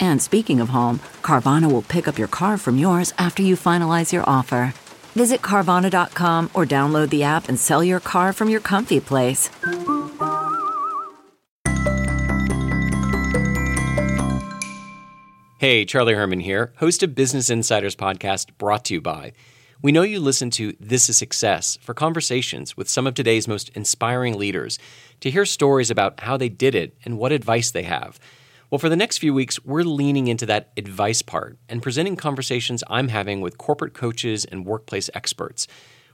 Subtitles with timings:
[0.00, 4.12] And speaking of home, Carvana will pick up your car from yours after you finalize
[4.12, 4.74] your offer.
[5.14, 9.50] Visit Carvana.com or download the app and sell your car from your comfy place.
[15.58, 19.32] Hey, Charlie Herman here, host of Business Insiders podcast brought to you by.
[19.80, 23.68] We know you listen to This is Success for conversations with some of today's most
[23.70, 24.78] inspiring leaders
[25.20, 28.18] to hear stories about how they did it and what advice they have.
[28.72, 32.82] Well, for the next few weeks, we're leaning into that advice part and presenting conversations
[32.88, 35.66] I'm having with corporate coaches and workplace experts.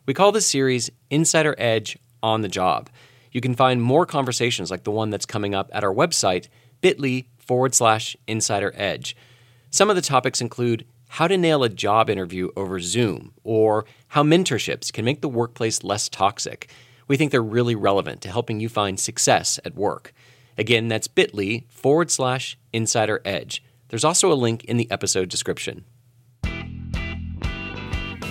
[0.07, 2.91] We call this series Insider Edge on the Job.
[3.31, 6.49] You can find more conversations like the one that's coming up at our website,
[6.81, 9.17] bit.ly forward slash insider edge.
[9.71, 14.25] Some of the topics include how to nail a job interview over Zoom, or how
[14.25, 16.69] mentorships can make the workplace less toxic.
[17.07, 20.13] We think they're really relevant to helping you find success at work.
[20.59, 23.63] Again, that's bit.ly forward slash insider edge.
[23.89, 25.85] There's also a link in the episode description.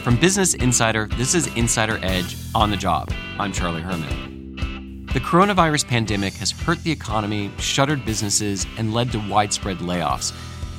[0.03, 3.11] From Business Insider, this is Insider Edge on the job.
[3.39, 5.05] I'm Charlie Herman.
[5.13, 10.33] The coronavirus pandemic has hurt the economy, shuttered businesses, and led to widespread layoffs.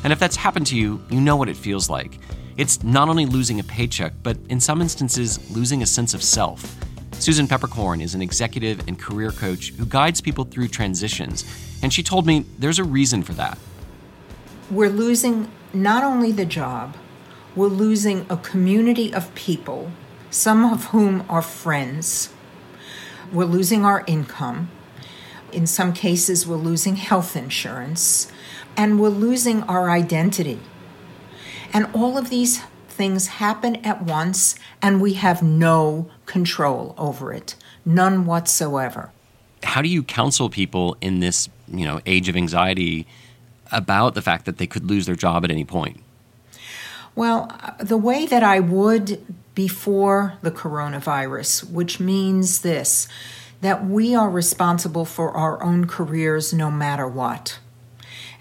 [0.05, 2.19] And if that's happened to you, you know what it feels like.
[2.57, 6.79] It's not only losing a paycheck, but in some instances, losing a sense of self.
[7.19, 11.45] Susan Peppercorn is an executive and career coach who guides people through transitions,
[11.83, 13.59] and she told me there's a reason for that.
[14.71, 16.97] We're losing not only the job,
[17.57, 19.91] we're losing a community of people,
[20.31, 22.33] some of whom are friends.
[23.33, 24.71] We're losing our income.
[25.51, 28.31] In some cases, we're losing health insurance,
[28.77, 30.61] and we're losing our identity.
[31.73, 37.57] And all of these things happen at once and we have no control over it,
[37.85, 39.11] none whatsoever.
[39.65, 43.07] How do you counsel people in this, you know, age of anxiety
[43.73, 46.01] about the fact that they could lose their job at any point?
[47.17, 49.25] Well, uh, the way that I would
[49.57, 53.09] before the coronavirus, which means this
[53.61, 57.59] that we are responsible for our own careers no matter what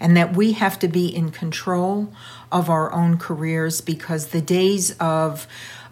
[0.00, 2.12] and that we have to be in control
[2.52, 5.46] of our own careers because the days of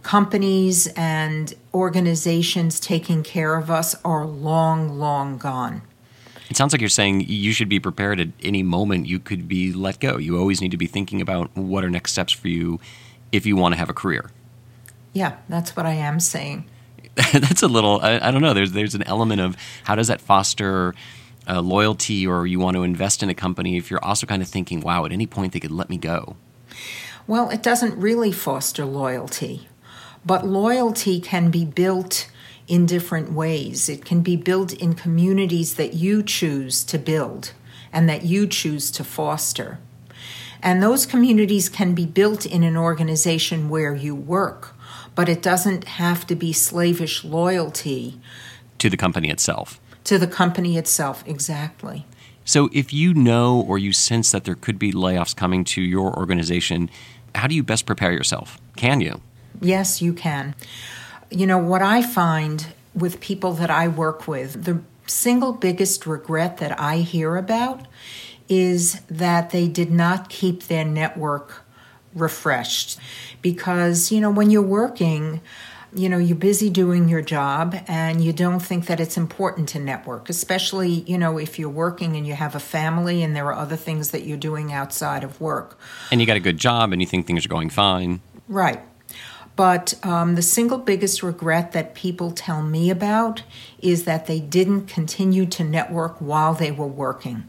[0.07, 5.83] companies and organizations taking care of us are long, long gone.
[6.49, 9.73] It sounds like you're saying you should be prepared at any moment you could be
[9.73, 10.17] let go.
[10.17, 12.79] You always need to be thinking about what are next steps for you
[13.33, 14.31] if you want to have a career.
[15.13, 16.67] Yeah, that's what I am saying.
[17.33, 18.55] that's a little I, I, don't know.
[18.55, 20.95] There's there's an element of how does that foster
[21.49, 24.47] uh, loyalty or you want to invest in a company if you're also kind of
[24.47, 26.37] thinking, wow, at any point they could let me go?
[27.27, 29.67] Well, it doesn't really foster loyalty,
[30.27, 32.29] but loyalty can be built
[32.67, 33.89] in different ways.
[33.89, 37.53] It can be built in communities that you choose to build
[37.93, 39.79] and that you choose to foster.
[40.63, 44.75] And those communities can be built in an organization where you work,
[45.15, 48.21] but it doesn't have to be slavish loyalty
[48.79, 52.07] to the company itself to the company itself, exactly.
[52.45, 56.17] So, if you know or you sense that there could be layoffs coming to your
[56.17, 56.89] organization,
[57.35, 58.59] how do you best prepare yourself?
[58.77, 59.21] Can you?
[59.61, 60.55] Yes, you can.
[61.31, 66.59] You know, what I find with people that I work with, the single biggest regret
[66.59, 67.87] that I hear about
[68.49, 71.65] is that they did not keep their network
[72.15, 72.99] refreshed.
[73.43, 75.41] Because, you know, when you're working,
[75.95, 79.79] you know you're busy doing your job and you don't think that it's important to
[79.79, 83.55] network especially you know if you're working and you have a family and there are
[83.55, 85.79] other things that you're doing outside of work
[86.11, 88.81] and you got a good job and you think things are going fine right
[89.57, 93.43] but um, the single biggest regret that people tell me about
[93.81, 97.49] is that they didn't continue to network while they were working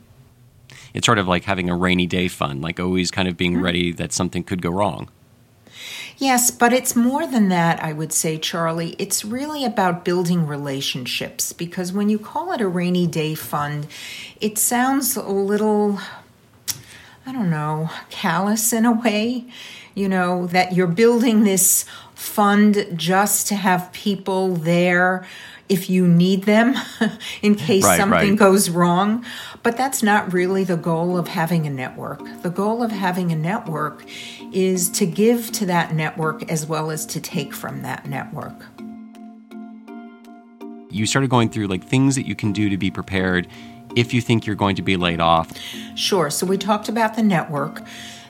[0.94, 3.64] it's sort of like having a rainy day fund like always kind of being mm-hmm.
[3.64, 5.10] ready that something could go wrong
[6.20, 8.96] Yes, but it's more than that, I would say, Charlie.
[8.98, 13.86] It's really about building relationships because when you call it a rainy day fund,
[14.42, 16.00] it sounds a little,
[17.24, 19.46] I don't know, callous in a way.
[19.98, 21.84] You know, that you're building this
[22.14, 25.26] fund just to have people there
[25.70, 26.76] if you need them
[27.42, 28.38] in case Right, something right.
[28.38, 29.26] goes wrong.
[29.64, 32.22] But that's not really the goal of having a network.
[32.44, 34.06] The goal of having a network
[34.54, 38.68] is to give to that network as well as to take from that network.
[40.92, 43.48] You started going through like things that you can do to be prepared
[43.96, 45.52] if you think you're going to be laid off.
[45.96, 46.30] Sure.
[46.30, 47.82] So we talked about the network.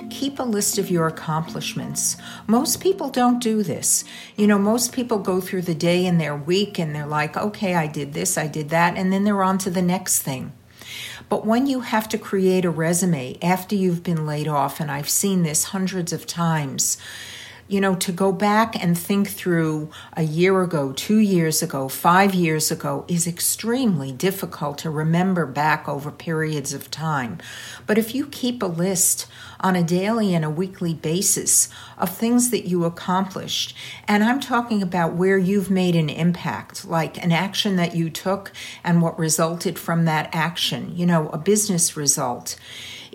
[0.09, 2.18] Keep a list of your accomplishments.
[2.48, 4.04] Most people don't do this.
[4.36, 7.75] You know, most people go through the day and their week and they're like, okay,
[7.75, 10.54] I did this, I did that, and then they're on to the next thing.
[11.30, 15.09] But when you have to create a resume after you've been laid off, and I've
[15.09, 16.98] seen this hundreds of times,
[17.68, 22.34] you know, to go back and think through a year ago, two years ago, five
[22.34, 27.40] years ago is extremely difficult to remember back over periods of time.
[27.86, 29.28] But if you keep a list
[29.60, 31.68] on a daily and a weekly basis
[31.98, 33.75] of things that you accomplished,
[34.08, 38.54] and I'm talking about where you've made an impact, like an action that you took
[38.84, 42.58] and what resulted from that action, you know, a business result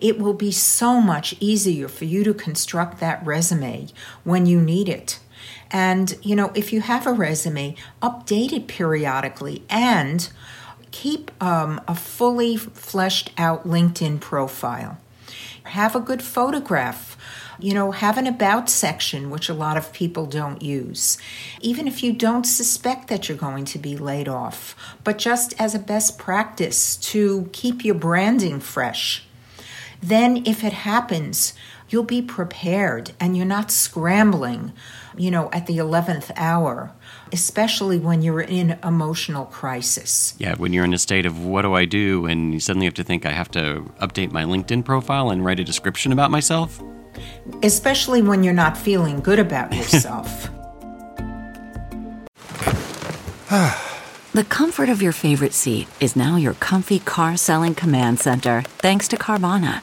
[0.02, 3.86] it will be so much easier for you to construct that resume
[4.24, 5.20] when you need it.
[5.70, 10.28] And, you know, if you have a resume, update it periodically and
[10.90, 14.98] keep um, a fully fleshed out LinkedIn profile.
[15.64, 17.16] Have a good photograph.
[17.58, 21.16] You know, have an about section, which a lot of people don't use.
[21.60, 24.74] Even if you don't suspect that you're going to be laid off,
[25.04, 29.24] but just as a best practice to keep your branding fresh
[30.02, 31.54] then if it happens,
[31.88, 34.72] you'll be prepared and you're not scrambling,
[35.16, 36.92] you know, at the 11th hour,
[37.32, 40.34] especially when you're in emotional crisis.
[40.38, 42.94] Yeah, when you're in a state of what do I do, and you suddenly have
[42.94, 46.82] to think I have to update my LinkedIn profile and write a description about myself.
[47.62, 50.48] Especially when you're not feeling good about yourself.
[54.32, 59.06] The comfort of your favorite seat is now your comfy car selling command center, thanks
[59.08, 59.82] to Carvana.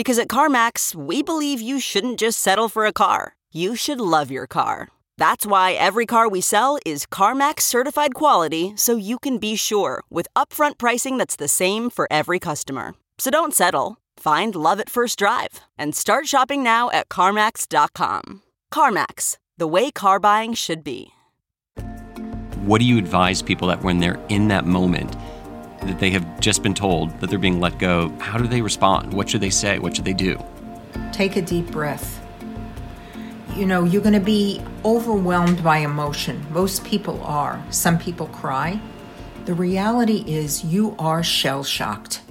[0.00, 4.30] Because at CarMax, we believe you shouldn't just settle for a car, you should love
[4.30, 4.88] your car.
[5.18, 10.02] That's why every car we sell is CarMax certified quality so you can be sure
[10.08, 12.94] with upfront pricing that's the same for every customer.
[13.18, 13.98] So don't settle.
[14.16, 18.40] Find love at first drive and start shopping now at CarMax.com.
[18.72, 21.10] CarMax, the way car buying should be.
[22.64, 25.14] What do you advise people that when they're in that moment,
[25.82, 29.12] that they have just been told that they're being let go, how do they respond?
[29.12, 29.78] What should they say?
[29.78, 30.42] What should they do?
[31.12, 32.16] Take a deep breath.
[33.56, 36.46] You know, you're going to be overwhelmed by emotion.
[36.50, 37.62] Most people are.
[37.70, 38.80] Some people cry.
[39.46, 42.22] The reality is, you are shell shocked.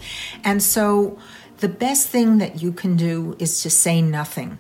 [0.44, 1.20] And so,
[1.58, 4.58] the best thing that you can do is to say nothing.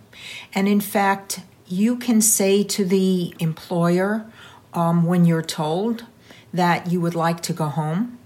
[0.54, 4.26] And in fact, you can say to the employer
[4.74, 6.06] um, when you're told
[6.54, 8.19] that you would like to go home,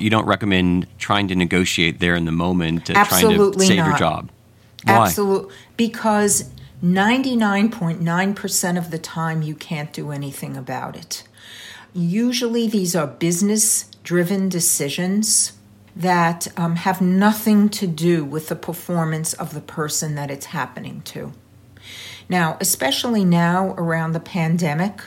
[0.00, 3.84] You don't recommend trying to negotiate there in the moment to trying to Absolutely save
[3.84, 4.30] your job.
[4.84, 5.06] Why?
[5.06, 5.54] Absolutely.
[5.76, 6.50] Because
[6.82, 11.24] 99.9% of the time, you can't do anything about it.
[11.92, 15.52] Usually, these are business driven decisions
[15.94, 21.02] that um, have nothing to do with the performance of the person that it's happening
[21.02, 21.32] to.
[22.28, 25.02] Now, especially now around the pandemic,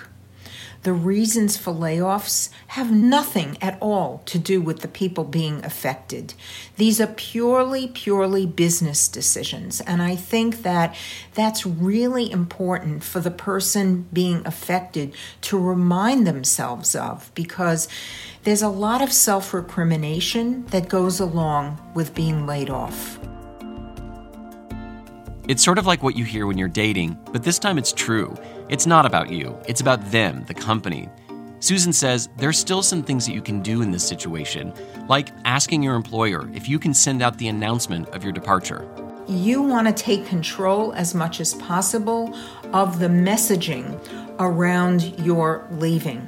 [0.83, 6.33] the reasons for layoffs have nothing at all to do with the people being affected.
[6.75, 9.81] These are purely, purely business decisions.
[9.81, 10.95] And I think that
[11.33, 17.87] that's really important for the person being affected to remind themselves of because
[18.43, 23.19] there's a lot of self recrimination that goes along with being laid off.
[25.45, 28.33] It's sort of like what you hear when you're dating, but this time it's true.
[28.69, 31.09] It's not about you, it's about them, the company.
[31.59, 34.73] Susan says there's still some things that you can do in this situation,
[35.09, 38.87] like asking your employer if you can send out the announcement of your departure.
[39.27, 42.33] you want to take control as much as possible
[42.73, 43.99] of the messaging
[44.39, 46.25] around your leaving.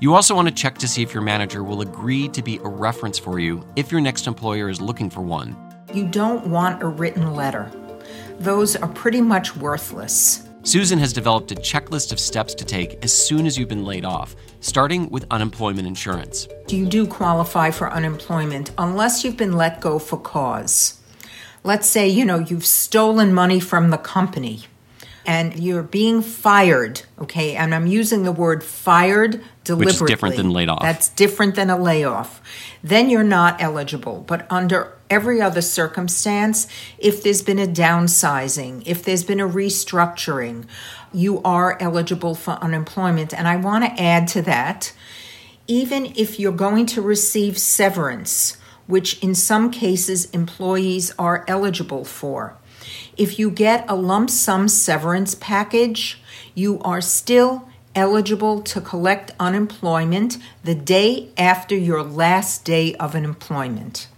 [0.00, 2.68] You also want to check to see if your manager will agree to be a
[2.68, 5.56] reference for you if your next employer is looking for one.
[5.94, 7.70] You don't want a written letter,
[8.38, 10.48] those are pretty much worthless.
[10.62, 14.04] Susan has developed a checklist of steps to take as soon as you've been laid
[14.04, 16.48] off, starting with unemployment insurance.
[16.68, 21.00] You do qualify for unemployment unless you've been let go for cause.
[21.64, 24.64] Let's say, you know, you've stolen money from the company
[25.26, 27.56] and you're being fired, okay?
[27.56, 29.86] And I'm using the word fired deliberately.
[29.86, 30.82] Which is different than laid off.
[30.82, 32.42] That's different than a layoff.
[32.82, 34.24] Then you're not eligible.
[34.26, 36.66] But under every other circumstance,
[36.98, 40.66] if there's been a downsizing, if there's been a restructuring,
[41.12, 43.32] you are eligible for unemployment.
[43.32, 44.92] And I want to add to that,
[45.66, 52.58] even if you're going to receive severance, which in some cases employees are eligible for,
[53.16, 56.20] if you get a lump sum severance package,
[56.54, 64.08] you are still eligible to collect unemployment the day after your last day of employment.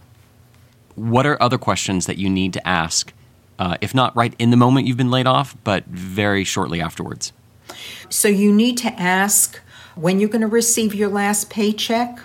[0.95, 3.13] What are other questions that you need to ask,
[3.59, 7.33] uh, if not right in the moment you've been laid off, but very shortly afterwards?
[8.09, 9.61] So you need to ask
[9.95, 12.19] when you're going to receive your last paycheck.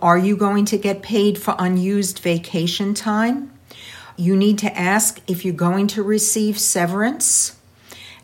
[0.00, 3.55] Are you going to get paid for unused vacation time?
[4.16, 7.56] You need to ask if you're going to receive severance.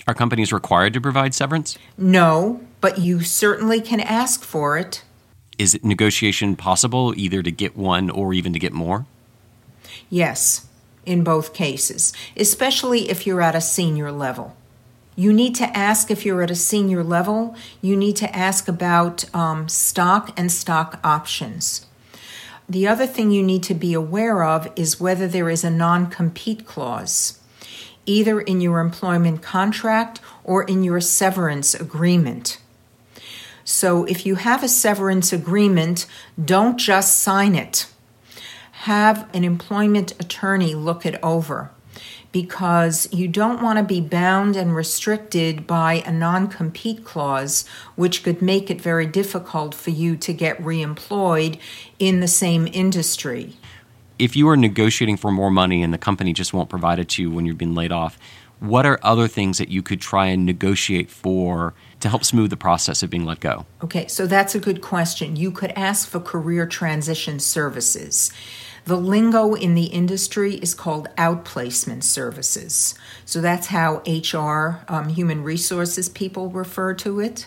[0.06, 1.78] Are companies required to provide severance?
[1.96, 5.04] No, but you certainly can ask for it.
[5.58, 9.06] Is it negotiation possible either to get one or even to get more?
[10.08, 10.66] Yes,
[11.04, 14.56] in both cases, especially if you're at a senior level.
[15.14, 19.32] You need to ask if you're at a senior level, you need to ask about
[19.34, 21.86] um, stock and stock options.
[22.72, 26.06] The other thing you need to be aware of is whether there is a non
[26.06, 27.38] compete clause,
[28.06, 32.56] either in your employment contract or in your severance agreement.
[33.62, 36.06] So if you have a severance agreement,
[36.42, 37.88] don't just sign it.
[38.88, 41.72] Have an employment attorney look it over
[42.32, 48.22] because you don't want to be bound and restricted by a non compete clause, which
[48.24, 51.58] could make it very difficult for you to get reemployed
[52.02, 53.52] in the same industry.
[54.18, 57.22] If you are negotiating for more money and the company just won't provide it to
[57.22, 58.18] you when you've been laid off,
[58.58, 62.56] what are other things that you could try and negotiate for to help smooth the
[62.56, 63.66] process of being let go?
[63.84, 65.36] Okay, so that's a good question.
[65.36, 68.32] You could ask for career transition services.
[68.84, 72.96] The lingo in the industry is called outplacement services.
[73.24, 77.46] So that's how HR, um, human resources people refer to it.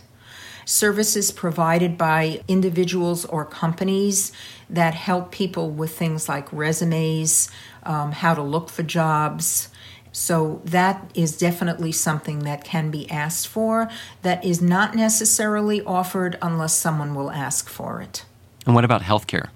[0.66, 4.32] Services provided by individuals or companies
[4.70, 7.50] that help people with things like resumes,
[7.84, 9.70] um, how to look for jobs.
[10.12, 13.90] So that is definitely something that can be asked for,
[14.22, 18.26] that is not necessarily offered unless someone will ask for it.
[18.66, 19.50] And what about healthcare?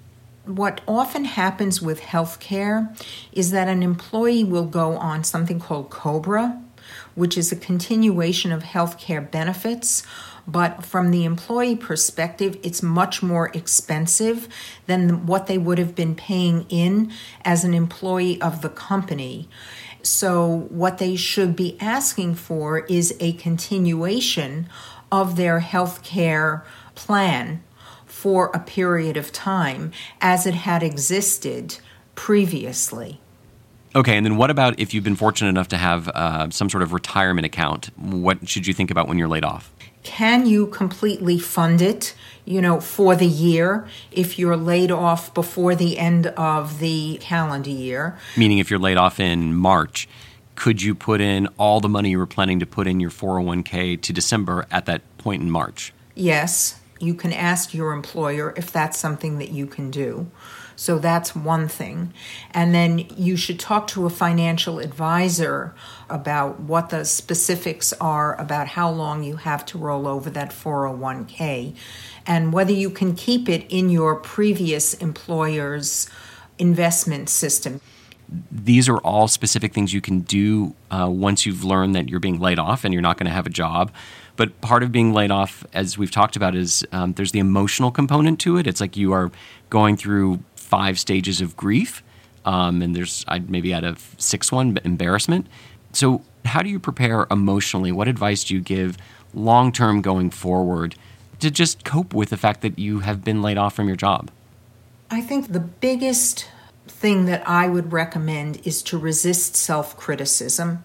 [0.56, 2.96] what often happens with healthcare
[3.32, 6.60] is that an employee will go on something called COBRA,
[7.14, 10.02] which is a continuation of healthcare benefits.
[10.50, 14.48] But from the employee perspective, it's much more expensive
[14.86, 17.12] than what they would have been paying in
[17.44, 19.48] as an employee of the company.
[20.02, 24.68] So, what they should be asking for is a continuation
[25.12, 26.64] of their health care
[26.94, 27.62] plan
[28.06, 31.78] for a period of time as it had existed
[32.14, 33.20] previously.
[33.94, 36.82] Okay, and then what about if you've been fortunate enough to have uh, some sort
[36.82, 37.90] of retirement account?
[37.98, 39.72] What should you think about when you're laid off?
[40.02, 42.14] Can you completely fund it,
[42.44, 47.70] you know, for the year if you're laid off before the end of the calendar
[47.70, 48.18] year?
[48.36, 50.08] Meaning, if you're laid off in March,
[50.54, 54.00] could you put in all the money you were planning to put in your 401k
[54.00, 55.92] to December at that point in March?
[56.14, 60.30] Yes, you can ask your employer if that's something that you can do.
[60.80, 62.14] So that's one thing.
[62.52, 65.74] And then you should talk to a financial advisor
[66.08, 71.76] about what the specifics are about how long you have to roll over that 401k
[72.26, 76.08] and whether you can keep it in your previous employer's
[76.58, 77.82] investment system.
[78.50, 82.40] These are all specific things you can do uh, once you've learned that you're being
[82.40, 83.92] laid off and you're not going to have a job.
[84.36, 87.90] But part of being laid off, as we've talked about, is um, there's the emotional
[87.90, 88.66] component to it.
[88.66, 89.30] It's like you are
[89.68, 92.02] going through five stages of grief,
[92.44, 95.46] um, and there's I'd maybe out of six one embarrassment.
[95.92, 97.92] So how do you prepare emotionally?
[97.92, 98.96] What advice do you give
[99.34, 100.94] long term going forward
[101.40, 104.30] to just cope with the fact that you have been laid off from your job?
[105.10, 106.48] I think the biggest
[106.86, 110.84] thing that I would recommend is to resist self criticism.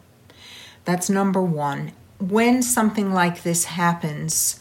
[0.85, 1.91] That's number one.
[2.19, 4.59] when something like this happens,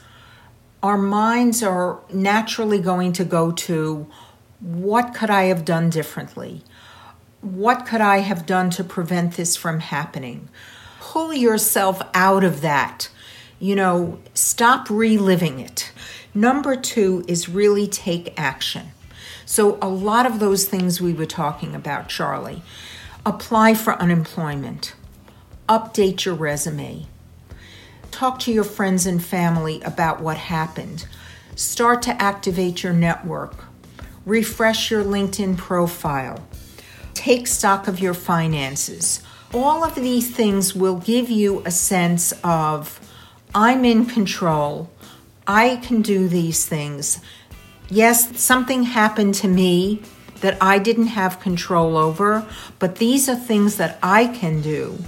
[0.82, 4.06] our minds are naturally going to go to
[4.64, 6.62] what could I have done differently?
[7.42, 10.48] What could I have done to prevent this from happening?
[11.00, 13.10] Pull yourself out of that.
[13.60, 15.92] You know, stop reliving it.
[16.32, 18.92] Number two is really take action.
[19.44, 22.62] So, a lot of those things we were talking about, Charlie.
[23.26, 24.94] Apply for unemployment,
[25.68, 27.06] update your resume,
[28.10, 31.06] talk to your friends and family about what happened,
[31.54, 33.66] start to activate your network,
[34.26, 36.46] refresh your LinkedIn profile,
[37.14, 39.22] take stock of your finances.
[39.52, 43.00] All of these things will give you a sense of
[43.54, 44.90] I'm in control.
[45.46, 47.20] I can do these things.
[47.88, 50.02] Yes, something happened to me
[50.40, 52.46] that I didn't have control over,
[52.78, 54.98] but these are things that I can do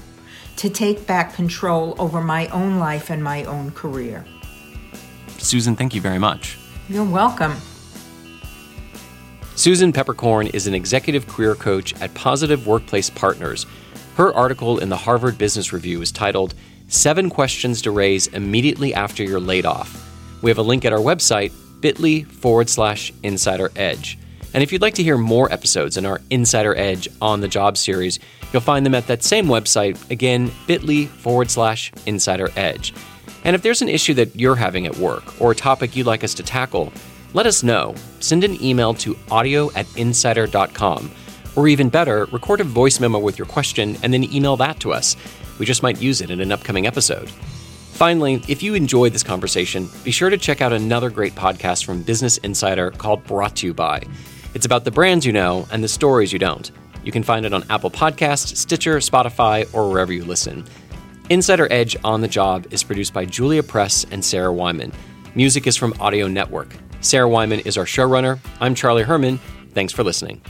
[0.56, 4.24] to take back control over my own life and my own career.
[5.38, 6.58] Susan, thank you very much.
[6.88, 7.56] You're welcome.
[9.56, 13.64] Susan Peppercorn is an executive career coach at Positive Workplace Partners.
[14.14, 16.54] Her article in the Harvard Business Review is titled
[16.88, 20.12] Seven Questions to Raise Immediately After You're Laid Off.
[20.42, 24.18] We have a link at our website, bit.ly forward slash insider edge.
[24.52, 27.78] And if you'd like to hear more episodes in our Insider Edge on the Job
[27.78, 28.18] series,
[28.52, 32.92] you'll find them at that same website, again, bit.ly forward slash insider edge.
[33.42, 36.24] And if there's an issue that you're having at work or a topic you'd like
[36.24, 36.92] us to tackle,
[37.36, 37.94] let us know.
[38.20, 41.10] Send an email to audio at insider.com.
[41.54, 44.94] Or even better, record a voice memo with your question and then email that to
[44.94, 45.16] us.
[45.58, 47.28] We just might use it in an upcoming episode.
[47.28, 52.02] Finally, if you enjoyed this conversation, be sure to check out another great podcast from
[52.02, 54.02] Business Insider called Brought to You By.
[54.54, 56.70] It's about the brands you know and the stories you don't.
[57.04, 60.66] You can find it on Apple Podcasts, Stitcher, Spotify, or wherever you listen.
[61.28, 64.90] Insider Edge on the Job is produced by Julia Press and Sarah Wyman.
[65.34, 66.74] Music is from Audio Network.
[67.06, 68.40] Sarah Wyman is our showrunner.
[68.60, 69.38] I'm Charlie Herman.
[69.72, 70.40] Thanks for listening.